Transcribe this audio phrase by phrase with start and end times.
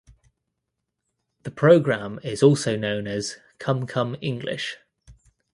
[1.43, 4.77] The program is also known as "Come Come English".